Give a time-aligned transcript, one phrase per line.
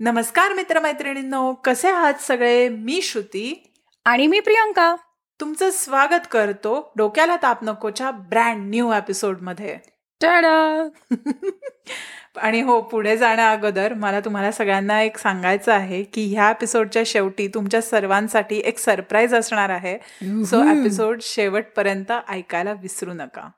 [0.00, 2.68] नमस्कार मित्रमैत्रिणींनो कसे आहात सगळे?
[2.68, 3.72] मी श्रुती.
[4.04, 4.96] आणि मी प्रियंका.
[5.40, 9.78] तुमचं स्वागत करतो डोक्याला ताप नकोच्या ब्रँड न्यू एपिसोडमध्ये
[10.22, 10.88] टाडा.
[12.36, 17.48] आणि हो पुढे जाण्या अगोदर मला तुम्हाला सगळ्यांना एक सांगायचं आहे की ह्या एपिसोडच्या शेवटी
[17.48, 19.98] तुमच्या सर्वांसाठी एक सरप्राईज असणार आहे.
[20.44, 23.48] सो एपिसोड शेवटपर्यंत ऐकायला विसरू नका.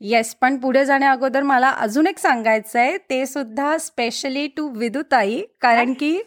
[0.00, 5.42] येस पण पुढे जाण्या अगोदर मला अजून एक सांगायचं आहे ते सुद्धा स्पेशली टू विदुताई
[5.60, 6.22] कारण की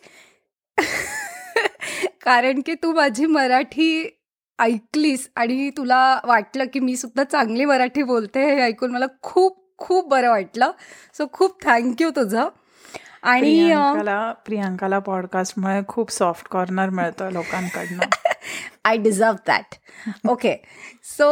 [2.22, 4.10] कारण की तू माझी मराठी
[4.60, 10.08] ऐकलीस आणि तुला वाटलं की मी सुद्धा चांगली मराठी बोलते हे ऐकून मला खूप खूप
[10.08, 10.72] बरं वाटलं.
[11.14, 12.48] सो खूप थँक्यू तुझं.
[13.24, 18.29] आणि प्रियांकाला प्रियांकाला पॉडकास्टमुळे खूप सॉफ्ट कॉर्नर मिळतं लोकांकडनं.
[18.86, 19.76] I deserve that
[20.28, 20.56] okay
[21.18, 21.30] so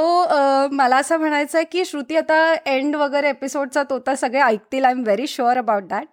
[0.72, 4.92] मला असं म्हणायचं आहे की श्रुती आता एंड वगैरे एपिसोडचा तो तर सगळे ऐकतील I
[4.92, 6.06] am very sure about that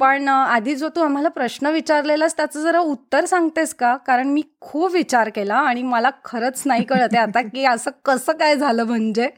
[0.00, 3.96] पण अ, आधी जो तू आम्हाला प्रश्न विचारलेलास त्याचं जरा उत्तर सांगतेस का?
[3.96, 8.32] कारण मी खूप विचार केला आणि मला खरंच नाही कळत आहे आता की असं कसं
[8.32, 9.28] काय झालं म्हणजे.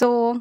[0.00, 0.32] सो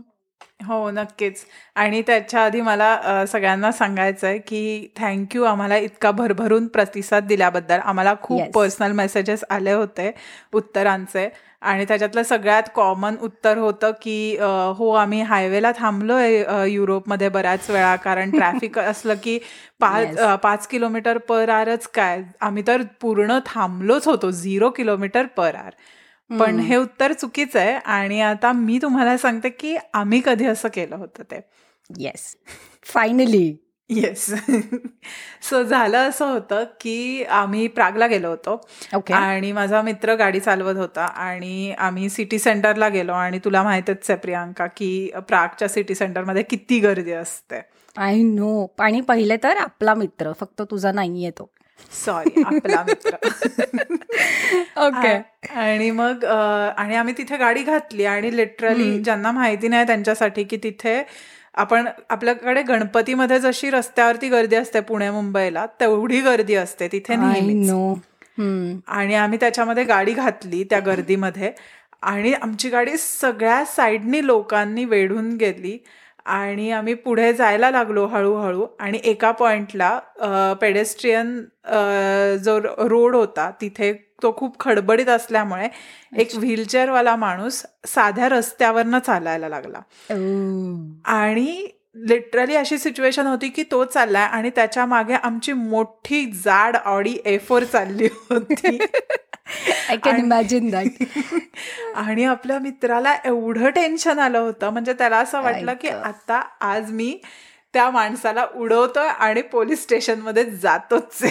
[0.59, 1.43] हो नक्कीच.
[1.75, 7.79] आणि त्याच्या आधी मला अ, सगळ्यांना सांगायचं आहे की थँक्यू आम्हाला इतका भरभरून प्रतिसाद दिल्याबद्दल.
[7.79, 8.51] आम्हाला खूप Yes.
[8.53, 10.11] पर्सनल मेसेजेस आले होते
[10.53, 11.27] उत्तरांचे.
[11.61, 14.45] आणि त्याच्यातलं सगळ्यात कॉमन उत्तर होतं की अ,
[14.77, 18.31] हो आम्ही हायवेला थांबलोय अ, युरोपमध्ये बऱ्याच वेळा कारण
[18.63, 19.37] ट्रॅफिक असलं की
[19.81, 20.17] पाच Yes.
[20.19, 22.21] अ, पाच किलोमीटर पर आरच काय?
[22.41, 25.71] आम्ही तर पूर्ण थांबलोच होतो झिरो किलोमीटर पर आर
[26.29, 30.95] पण हे उत्तर चुकीचं आहे आणि आता मी तुम्हाला सांगते की आम्ही कधी असं केलं
[30.95, 31.39] होतं ते.
[31.99, 32.35] येस
[32.83, 33.55] फायनली
[33.89, 34.25] येस
[35.41, 38.61] सो झालं असं होतं की आम्ही प्रागला गेलो होतो
[38.95, 44.09] ओके आणि माझा मित्र गाडी चालवत होता आणि आम्ही सिटी सेंटरला गेलो आणि तुला माहितच
[44.09, 47.61] आहे प्रियांका की प्रागच्या सिटी सेंटरमध्ये किती गर्दी असते.
[47.97, 51.54] आय नो आणि पहिले तर आपला मित्र फक्त तुझा नाहीये तो.
[52.05, 53.15] सॉरी आपला मित्र.
[54.87, 55.17] ओके
[55.55, 56.25] आणि मग
[56.77, 61.03] आणि आम्ही तिथे गाडी घातली आणि लिटरली ज्यांना माहिती नाही त्यांच्यासाठी की तिथे
[61.53, 67.69] आपण आपल्याकडे गणपतीमध्ये जशी रस्त्यावरती गर्दी असते पुणे मुंबईला तेवढी गर्दी असते तिथे आय नेहमीच.
[67.69, 67.93] नो
[68.87, 71.51] आणि आम्ही त्याच्यामध्ये गाडी घातली त्या गर्दीमध्ये.
[72.01, 75.77] आणि आमची गाडी सगळ्या साईडनी लोकांनी वेढून गेली.
[76.25, 79.99] आणि आम्ही पुढे जायला लागलो हळूहळू आणि एका पॉइंटला
[80.61, 81.41] पेडेस्ट्रियन
[82.37, 82.59] जो
[82.89, 83.93] रोड होता तिथे
[84.23, 85.67] तो खूप खडबडीत असल्यामुळे
[86.17, 89.79] एक व्हीलचेअरवाला माणूस साध्या रस्त्यावरनं चालायला लागला.
[91.05, 97.37] आणि लिटरली अशी सिच्युएशन होती की तो चाललाय आणि त्याच्यामागे आमची मोठी जाड ऑडी ए
[97.37, 98.77] फोर चालली होती
[99.89, 101.03] आय कॅन इमॅजिन दॅट
[101.95, 105.87] आणि आपल्या मित्राला एवढं टेन्शन आलं होतं म्हणजे त्याला असं वाटलं की.
[105.87, 107.17] आता आज मी
[107.73, 111.23] त्या माणसाला उडवतोय आणि पोलीस स्टेशनमध्ये जातोच.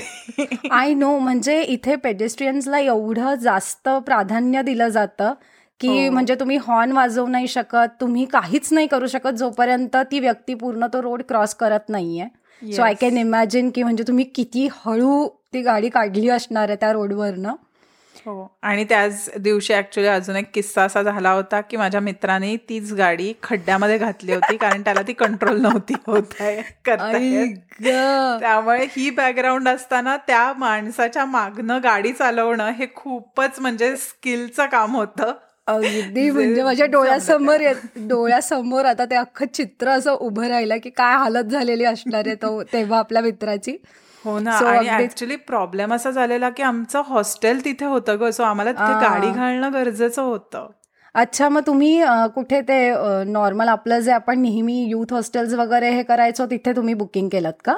[0.70, 5.34] आय नो म्हणजे इथे पेडेस्ट्रियन्सला एवढं जास्त प्राधान्य दिलं जातं
[5.84, 6.12] की हो.
[6.12, 10.86] म्हणजे तुम्ही हॉर्न वाजवू नाही शकत तुम्ही काहीच नाही करू शकत जोपर्यंत ती व्यक्ती पूर्ण
[10.92, 12.94] तो रोड क्रॉस करत नाहीये सो आय.
[12.94, 17.54] कॅन इमॅजिन की म्हणजे तुम्ही किती हळू ती गाडी काढली असणार आहे त्या रोडवरनं
[18.26, 22.92] हो आणि त्याच दिवशी ऍक्च्युली अजून एक किस्सा असा झाला होता की माझ्या मित्राने तीच
[22.92, 26.60] गाडी खड्ड्यामध्ये घातली होती कारण त्याला ती कंट्रोल नव्हती होत आहे.
[28.40, 35.32] त्यामुळे ही बॅकग्राऊंड असताना त्या माणसाच्या मागनं गाडी चालवणं हे खूपच म्हणजे स्किलचं काम होतं
[35.66, 41.16] अगदी म्हणजे माझ्या डोळ्यासमोर येत डोळ्यासमोर आता ते अख्खं चित्र असं उभं राहिलं की काय
[41.16, 43.76] हालत झालेली असणार आहे तो तेव्हा आपल्या मित्राची.
[44.24, 48.42] हो ना So, आणि ऍक्च्युली प्रॉब्लेम असा झालेला की आमचं हॉस्टेल तिथे होतं ग सो
[48.42, 49.00] आम्हाला तिथे.
[49.00, 50.66] गाडी घालणं गरजेचं होतं.
[51.14, 52.02] अच्छा मग तुम्ही
[52.34, 52.94] कुठे ते
[53.24, 57.76] नॉर्मल आपलं जे आपण नेहमी युथ हॉस्टेल्स वगैरे हे करायचो तिथे तुम्ही बुकिंग केलं का?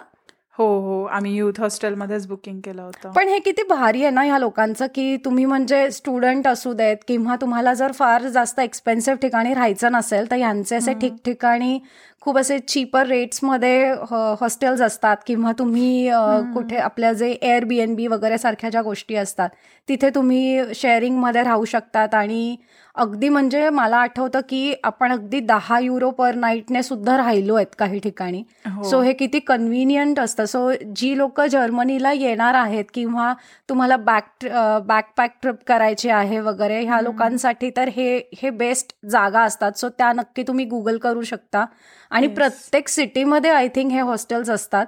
[0.58, 1.04] हो हो.
[1.06, 3.10] आम्ही युथ हॉस्टेलमध्येच बुकिंग केलं होतं.
[3.12, 7.36] पण हे किती भारी आहे ना ह्या लोकांचं की तुम्ही म्हणजे स्टुडंट असू देत किंवा
[7.40, 11.78] तुम्हाला जर फार जास्त एक्सपेन्सिव्ह ठिकाणी राहायचं नसेल तर ह्यांचे असे ठिकठिकाणी
[12.22, 16.10] खूप असे चिपर रेट्समध्ये हॉस्टेल्स असतात किंवा तुम्ही
[16.54, 19.48] कुठे आपल्या जे एअर बी एन बी वगैरे सारख्या ज्या गोष्टी असतात
[19.89, 22.15] तिथे तुम्ही शेअरिंगमध्ये राहू शकतात.
[22.15, 22.57] आणि
[22.95, 27.98] अगदी म्हणजे मला आठवतं की आपण अगदी दहा युरो पर नाईटने सुद्धा राहिलो आहेत काही
[27.98, 28.42] ठिकाणी.
[28.66, 28.83] हो.
[28.91, 30.45] सो हे किती कन्व्हिनियंट असतं.
[30.45, 33.33] सो जी लोक जर्मनीला येणार आहेत किंवा
[33.69, 34.47] तुम्हाला बॅक
[34.86, 39.72] बॅकपॅक ट्रिप करायची आहे वगैरे ह्या लोकांसाठी तर हे हे बेस्ट जागा असतात.
[39.72, 41.65] सो त्या नक्की तुम्ही गुगल करू शकता.
[42.10, 44.86] आणि प्रत्येक सिटीमध्ये आय थिंक हे हॉस्टेल्स असतात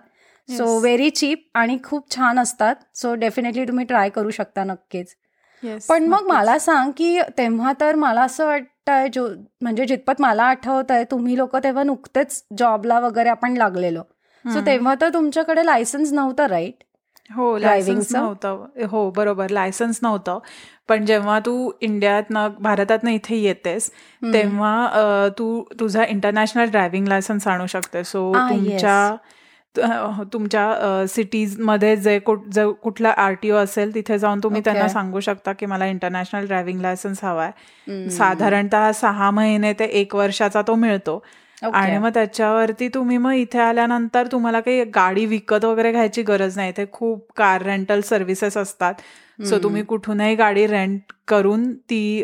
[0.49, 0.79] सो.
[0.81, 5.15] व्हेरी चीप आणि खूप छान असतात सो डेफिनेटली तुम्ही ट्राय करू शकता नक्कीच
[5.89, 6.27] पण मग.
[6.29, 9.29] मला सांग की तेव्हा तर मला असं वाटतंय जो
[9.63, 14.03] म्हणजे जितपत मला आठवत आहे तुम्ही लोक तेव्हा नुकतेच जॉबला वगैरे आपण लागलेलो
[14.45, 14.61] सो.
[14.67, 16.85] तेव्हा तर तुमच्याकडे लायसन्स नव्हतं राईट
[17.31, 18.65] हो लायसन्स नव्हतं.
[18.91, 20.39] हो बरोबर लायसन्स नव्हतं.
[20.89, 23.91] पण जेव्हा तू इंडियातनं भारतातनं इथे येतेस
[24.33, 29.17] तेव्हा तू तुझा इंटरनॅशनल ड्रायव्हिंग लायसन्स आणू शकते सो तुमच्या
[30.33, 36.47] तुमच्या सिटीजमध्ये जे कुठला आरटीओ असेल तिथे जाऊन तुम्ही त्यांना सांगू शकता की मला इंटरनॅशनल
[36.47, 37.51] ड्रायव्हिंग लायसन्स हवाय.
[38.11, 41.23] साधारणतः सहा महिने ते एक वर्षाचा तो मिळतो.
[41.63, 46.69] आणि मग त्याच्यावरती तुम्ही मग इथे आल्यानंतर तुम्हाला काही गाडी विकत वगैरे घ्यायची गरज नाही.
[46.71, 48.95] इथे खूप कार रेंटल सर्व्हिसेस असतात.
[49.39, 52.23] सो तुम्ही कुठूनही गाडी रेंट करून ती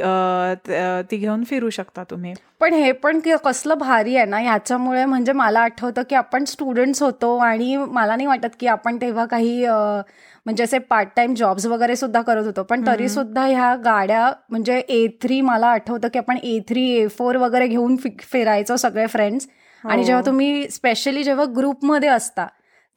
[1.10, 2.32] ती घेऊन फिरू शकता तुम्ही.
[2.60, 7.36] पण हे पण कसलं भारी आहे ना ह्याच्यामुळे म्हणजे मला आठवतं की आपण स्टुडंट्स होतो
[7.38, 12.22] आणि मला नाही वाटत की आपण तेव्हा काही म्हणजे असे पार्ट टाइम जॉब्स वगैरे सुद्धा
[12.22, 12.62] करत होतो.
[12.62, 17.06] पण तरी सुद्धा ह्या गाड्या म्हणजे ए थ्री मला आठवतं की आपण ए थ्री ए
[17.08, 19.46] फोर वगैरे घेऊन फिरायचो सगळे फ्रेंड्स
[19.84, 20.06] आणि हो.
[20.06, 22.46] जेव्हा तुम्ही स्पेशली जेव्हा ग्रुपमध्ये असता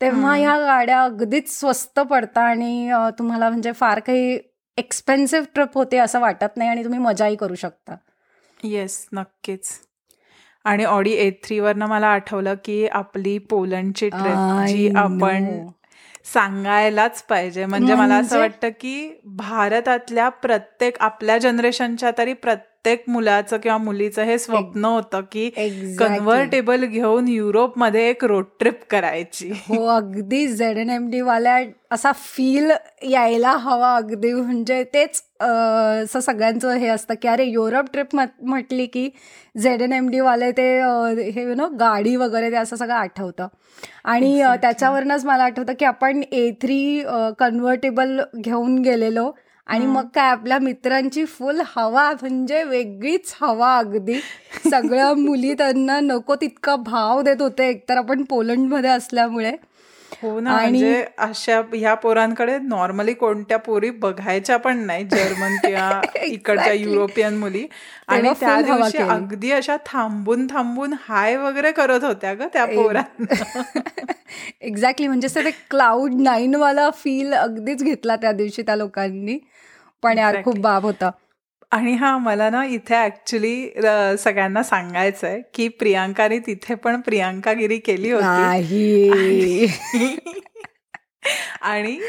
[0.01, 4.39] तेव्हा ह्या गाड्या अगदीच स्वस्त पडतात आणि तुम्हाला म्हणजे फार काही
[4.77, 7.95] एक्सपेन्सिव्ह ट्रिप होते असं वाटत नाही आणि तुम्ही मजाही करू शकता.
[8.63, 9.69] येस नक्कीच.
[10.65, 15.67] आणि ऑडी एट थ्री वरनं मला आठवलं की आपली पोलंडची ट्रिप जी आपण
[16.25, 17.65] सांगायलाच पाहिजे.
[17.65, 18.38] म्हणजे मला असं म्हणजे?
[18.38, 22.65] वाटतं की भारतातल्या प्रत्येक आपल्या जनरेशनच्या तरी प्रत्येक
[23.07, 25.50] मुलाचं किंवा मुलीचं हे स्वप्न होतं की
[26.00, 29.51] कन्व्हर्टेबल घेऊन युरोपमध्ये एक रोड ट्रिप करायची.
[29.68, 31.57] हो अगदी झेड एन एम डी वाल्या
[31.92, 32.72] असा फील
[33.10, 34.34] यायला हवा अगदी.
[34.34, 39.10] म्हणजे तेच असं सगळ्यांचं हे असतं की अरे युरोप ट्रिप म्हटली की
[39.56, 40.69] झेड एन एम डी वाले ते
[41.31, 43.48] हे यु नो गाडी वगैरे ते असं सगळं आठवतं.
[44.04, 47.04] आणि त्याच्यावरनच मला आठवतं की आपण ए थ्री
[47.39, 49.31] कन्व्हर्टेबल घेऊन गेलेलो.
[49.67, 54.19] आणि मग काय आपल्या मित्रांची फुल हवा म्हणजे वेगळीच हवा अगदी.
[54.71, 57.69] सगळ्या मुली त्यांना नको तितका भाव देत होते.
[57.69, 59.51] एकतर आपण पोलंडमध्ये असल्यामुळे.
[60.21, 65.03] हो ना म्हणजे अशा ह्या पोरांकडे नॉर्मली कोणत्या पोरी बघायच्या पण नाही.
[65.03, 67.65] जर्मन किंवा इकडच्या युरोपियन मुली.
[68.07, 73.61] आणि त्या दिवशी अगदी अशा थांबून थांबून हाय वगैरे करत होत्या ग त्या पोरांना.
[74.61, 79.37] एक्झॅक्टली म्हणजे ते क्लाउड नाईन वाला फील अगदीच घेतला त्या दिवशी त्या लोकांनी.
[80.03, 81.09] पण यार खूप बाब होता.
[81.71, 83.69] आणि हा मला ना इथे ऍक्च्युली
[84.19, 88.44] सगळ्यांना सांगायचंय की प्रियांकाने तिथे पण प्रियांकागिरी केली होती.
[91.61, 91.99] आणि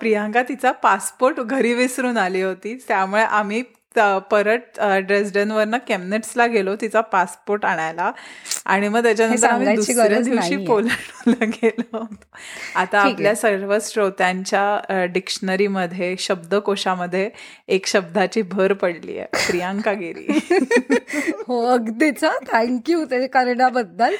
[0.00, 2.74] प्रियांका तिचा पासपोर्ट घरी विसरून आली होती.
[2.88, 3.62] त्यामुळे आम्ही
[4.30, 8.10] परत ड्रेसडनवरनं केमनेट्सला गेलो तिचा पासपोर्ट आणायला.
[8.68, 12.04] आणि मग त्याच्यानंतर आम्ही दुसऱ्या दिवशी पोलंडला गेलो
[12.76, 17.28] आता आपल्या सर्व श्रोत्यांच्या डिक्शनरीमध्ये शब्दकोशामध्ये
[17.68, 19.46] एक शब्दाची भर पडली आहे.
[19.46, 20.26] प्रियांका गिरी.
[21.48, 24.14] हो अगदीच थँक्यू ते करण्याबद्दल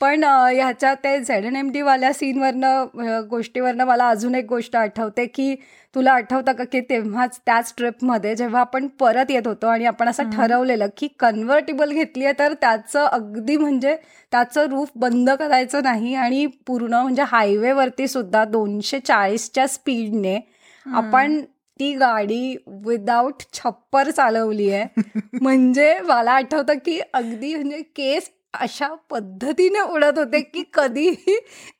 [0.00, 5.54] पण ह्याच्या ते झेड एन एम डीवाल्या सीनवरनं गोष्टीवरनं मला अजून एक गोष्ट आठवते की
[5.94, 10.30] तुला आठवतं का की तेव्हाच त्याच ट्रिपमध्ये जेव्हा आपण परत येत होतो आणि आपण असं
[10.30, 16.46] ठरवलेलं की कन्व्हर्टेबल घेतली आहे तर त्याचं अगदी म्हणजे त्याचं रूफ बंद करायचं नाही आणि
[16.46, 20.38] पूर्ण म्हणजे हायवेवरती सुद्धा दोनशे चाळीसच्या स्पीडने
[20.86, 21.40] आपण
[21.80, 25.00] ती गाडी विदाऊट छप्पर चालवली आहे
[25.42, 31.08] म्हणजे मला आठवतं की अगदी म्हणजे केस अशा पद्धतीने उडत होते की कधी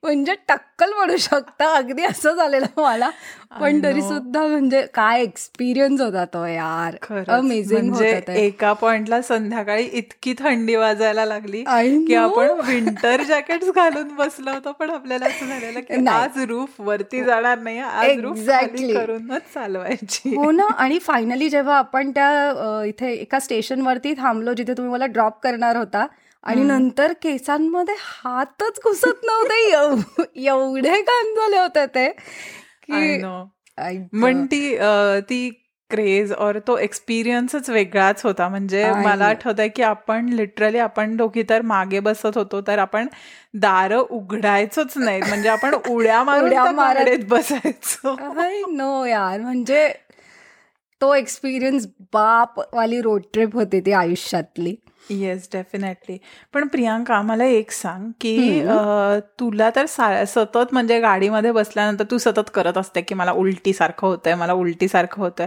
[0.03, 1.71] म्हणजे टक्कल म्हणू शकता.
[1.77, 3.09] अगदी असं झालेलं मला.
[3.61, 6.97] पण तरी सुद्धा म्हणजे काय एक्सपिरियन्स होता तो यार.
[7.29, 14.51] अमेझिंग म्हणजे एका पॉइंटला संध्याकाळी इतकी थंडी वाजायला लागली की आपण विंटर जॅकेट घालून बसलो
[14.51, 14.73] होतो.
[14.73, 17.79] पण आपल्याला असं झालेलं की आज रूफ वरती जाणार नाही.
[17.79, 20.35] आज रूफ करूनच चालवायची.
[20.37, 20.67] हो ना.
[20.79, 26.07] आणि फायनली जेव्हा आपण त्या इथे एका स्टेशनवरती थांबलो जिथे तुम्ही मला ड्रॉप करणार होता
[26.43, 29.71] आणि नंतर केसांमध्ये हातच घुसत नव्हते.
[30.47, 32.09] एवढे कान झाले होते ते
[34.23, 34.77] पण ती
[35.21, 35.51] ती
[35.91, 38.49] क्रेज और तो एक्सपिरियन्सच वेगळाच होता.
[38.49, 43.07] म्हणजे मला आठवत आहे की आपण लिटरली आपण दोघी तर मागे बसत होतो तर आपण
[43.55, 48.17] दार उघडायचोच नाही म्हणजे आपण उड्या मारून मारत बसायचो.
[48.71, 49.41] नो यार.
[49.41, 49.93] म्हणजे
[51.01, 54.75] तो एक्सपिरियन्स बाप वाली रोड ट्रिप होती ती आयुष्यातली.
[55.11, 56.17] येस डेफिनेटली
[56.55, 58.61] पण प्रियांका मला एक सांग की
[59.41, 59.87] तुला तर
[60.29, 64.89] सतत म्हणजे गाडीमध्ये बसल्यानंतर तू सतत करत असते की मला उलटी सारखं होतंय मला उलटी
[64.89, 65.47] सारखं होतंय.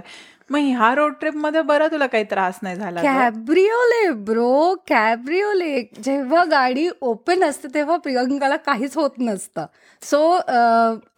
[0.50, 4.74] मग ह्या रोड ट्रिपमध्ये बरं तुला काही त्रास नाही झाला कॅब्रिओले ब्रो.
[4.90, 9.66] कॅब्रिओले जेव्हा गाडी ओपन असते तेव्हा प्रियंकाला काहीच होत नसतं.
[10.02, 10.28] सो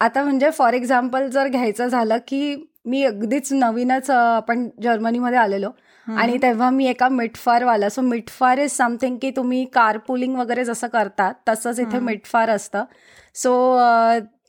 [0.00, 2.54] आता म्हणजे फॉर एक्झाम्पल जर घ्यायचं झालं की
[2.86, 5.70] मी अगदीच नवीनच आपण जर्मनीमध्ये आलेलो.
[6.08, 10.88] आणि तेव्हा मी एका मिटफारवाला सो मिटफार इज समथिंग की तुम्ही कार पुलिंग वगैरे जसं
[10.88, 12.84] करतात तसंच इथे मिटफार असतं.
[13.34, 13.78] सो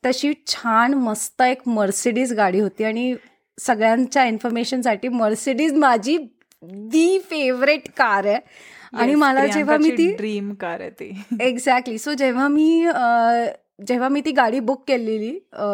[0.05, 3.13] तशी छान मस्त एक मर्सिडीज गाडी होती आणि
[3.57, 6.17] सगळ्यांच्या इन्फॉर्मेशनसाठी मर्सिडीज माझी
[6.63, 8.39] दी फेवरेट कार आहे.
[8.93, 11.11] आणि मला जेव्हा मी ती ड्रीम कार आहे ती.
[11.41, 12.85] एक्झॅक्टली सो जेव्हा मी
[13.79, 15.31] जेव्हा मी ती गाडी बुक केलेली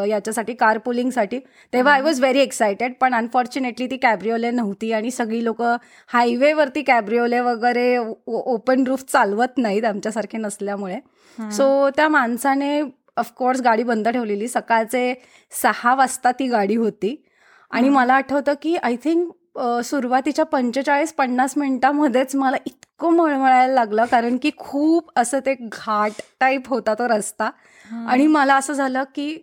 [0.09, 1.39] याच्यासाठी कार पुलिंगसाठी
[1.73, 5.61] तेव्हा आय वॉज व्हेरी एक्सायटेड पण अनफॉर्च्युनेटली ती कॅब्रिओले नव्हती आणि सगळी लोक
[6.13, 10.99] हायवेवरती कॅब्रिओले वगैरे ओपन रूफ चालवत नाहीत आमच्यासारखे नसल्यामुळे.
[11.39, 12.81] सो त्या माणसाने
[13.17, 14.47] ऑफकोर्स गाडी बंद ठेवलेली.
[14.47, 15.13] सकाळचे
[15.61, 17.15] सहा वाजता ती गाडी होती.
[17.71, 19.31] आणि मला आठवतं की आय थिंक
[19.83, 26.67] सुरुवातीच्या पंचेचाळीस पन्नास मिनिटामध्येच मला इतकं मळमळायला लागलं कारण की खूप असं ते घाट टाईप
[26.67, 27.49] होता तो रस्ता.
[28.07, 29.37] आणि मला असं झालं की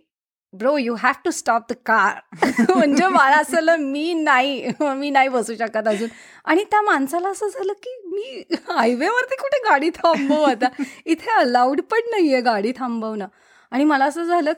[0.53, 2.19] bro you have to stop the car.
[2.75, 6.09] म्हणजे मला असं मी नाही मी नाही बसू शकत अजून.
[6.45, 10.67] आणि त्या माणसाला असं झालं की मी हायवेवरती कुठे गाडी थांबवू आता?
[11.05, 13.27] इथे अलाउड पण नाही आहे गाडी थांबवणं.
[13.71, 14.53] आणि मला असं झालं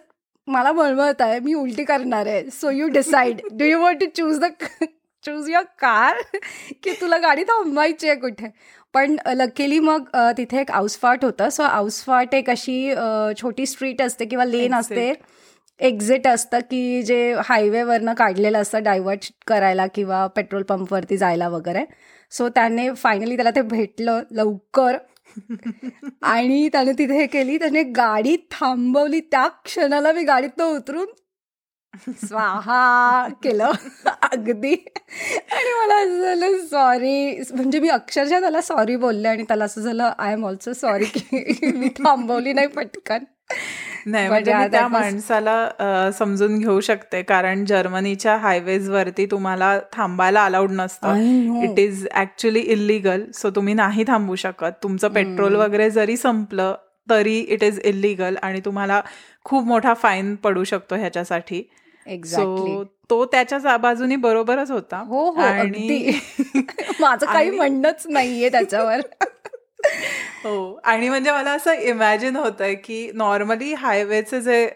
[0.47, 2.49] मला बळबळत आहे मी उलटी करणार आहे.
[2.51, 4.45] So you decide do you want to choose the
[5.23, 6.21] choose your car
[6.83, 8.47] की तुला गाडी थांबवायची आहे कुठे?
[8.93, 11.49] पण लकीली मग तिथे एक आउसफाट होतं.
[11.49, 12.93] सो आउसफाट एक अशी
[13.41, 15.13] छोटी स्ट्रीट असते किंवा लेन असते.
[15.79, 21.85] एक्झिट असतं की जे हायवेवरनं काढलेलं असतं डायव्हर्ट करायला किंवा पेट्रोल पंपवरती जायला वगैरे.
[22.31, 24.97] सो त्याने फायनली त्याला ते भेटलं लवकर.
[26.21, 29.19] आणि त्याने तिथे हे केली त्याने गाडी थांबवली.
[29.19, 31.05] त्या क्षणाला मी गाडीत उतरून
[31.93, 33.71] स्वाहा केलं.
[34.31, 34.73] अगदी.
[35.51, 40.11] आणि मला असं झालं सॉरी म्हणजे मी अक्षरशः त्याला सॉरी बोलले आणि त्याला असं झालं
[40.17, 43.23] आय एम ऑल्सो सॉरी की मी थांबवली नाही पटकन.
[44.05, 51.17] नाही म्हणजे त्या माणसाला समजून घेऊ शकते कारण जर्मनीच्या हायवेज वरती तुम्हाला थांबायला अलाउड नसतं.
[51.63, 54.71] It is actually illegal so तुम्ही नाही थांबू शकत.
[54.83, 56.73] तुमचं पेट्रोल वगैरे जरी संपलं
[57.09, 59.01] तरी इट इज इलिगल आणि तुम्हाला
[59.45, 61.61] खूप मोठा फाईन पडू शकतो ह्याच्यासाठी.
[62.25, 64.97] सो तो त्याच्या बाजूनी बरोबरच होता.
[64.97, 66.11] हो हो आणि
[66.99, 68.99] माझं काही म्हणणंच नाहीये त्याच्यावर.
[70.43, 70.79] हो.
[70.83, 74.69] आणि म्हणजे मला असं इमॅजिन होत आहे की नॉर्मली हायवेचे जे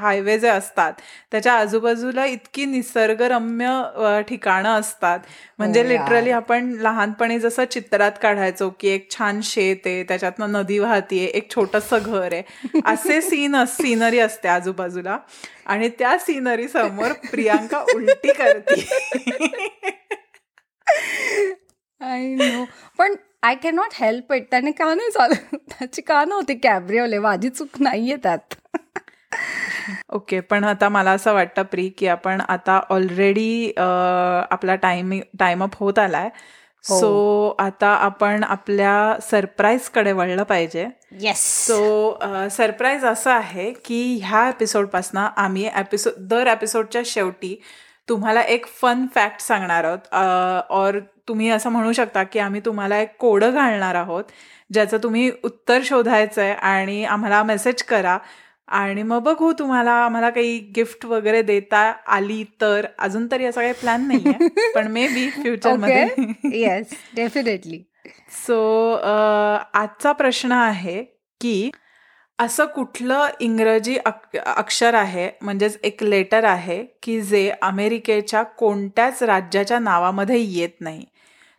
[0.00, 0.92] हायवे जे असतात
[1.30, 5.18] त्याच्या आजूबाजूला इतकी निसर्गरम्य ठिकाणं असतात.
[5.58, 11.26] म्हणजे लिटरली आपण लहानपणी जसं चित्रात काढायचो की एक छान शेत आहे त्याच्यातनं नदी वाहतीये
[11.26, 12.42] एक छोटस घर आहे.
[12.86, 15.18] असे सीन सीनरी असते आजूबाजूला.
[15.66, 18.80] आणि त्या सीनरी समोर प्रियांका उलटी करते.
[22.98, 27.48] पण I can not help it त्याने का नाही चालू त्याची का नव्हती कॅब्रिओले माझी
[27.48, 28.54] चूक नाहीये त्यात.
[30.14, 35.76] ओके पण आता मला असं वाटतं प्री की आपण आता ऑलरेडी आपला टाइम टाइम अप
[35.76, 36.28] होत आलाय.
[36.84, 37.54] सो हो.
[37.58, 40.86] आता आपण आपल्या सरप्राईजकडे वळलं पाहिजे.
[41.20, 42.18] येस सो
[42.50, 47.54] सरप्राईज असं आहे की ह्या एपिसोडपासून आम्ही एपिसोड दर एपिसोडच्या शेवटी
[48.08, 50.14] तुम्हाला एक फन फॅक्ट सांगणार आहोत.
[50.70, 50.98] और
[51.28, 54.24] तुम्ही असं म्हणू शकता की आम्ही तुम्हाला एक कोडं घालणार आहोत
[54.70, 58.16] ज्याचं तुम्ही उत्तर शोधायचं आहे आणि आम्हाला मेसेज करा.
[58.68, 62.86] आणि मग बघू तुम्हाला आम्हाला काही गिफ्ट वगैरे देता आली तर.
[62.98, 64.32] अजून तरी असा काही प्लॅन नाही
[64.74, 66.06] पण मे बी फ्युचरमध्ये
[66.62, 67.82] येस डेफिनेटली
[68.46, 68.58] सो
[69.74, 71.02] आजचा प्रश्न आहे
[71.40, 71.70] की
[72.38, 73.96] असं कुठलं इंग्रजी
[74.36, 81.04] अक्षर आहे म्हणजेच एक लेटर आहे की जे अमेरिकेच्या कोणत्याच राज्याच्या नावामध्ये येत नाही?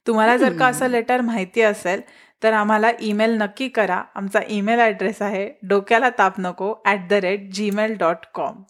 [0.07, 2.01] तुम्हाला जर का असं लेटर माहिती असेल
[2.41, 4.01] तर आम्हाला ईमेल नक्की करा.
[4.15, 8.61] आमचा ईमेल ॲड्रेस आहे डोक्याला ताप नको at the rate Gmail dot com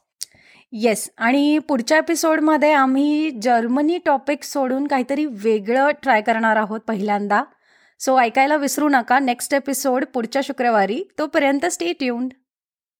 [0.73, 7.43] yes आणि पुढच्या एपिसोडमध्ये आम्ही जर्मनी टॉपिक सोडून काहीतरी वेगळं ट्राय करणार आहोत पहिल्यांदा.
[7.99, 9.19] सो ऐकायला विसरू नका.
[9.19, 11.01] नेक्स्ट एपिसोड पुढच्या शुक्रवारी.
[11.19, 12.33] तोपर्यंत स्टे ट्यून्ड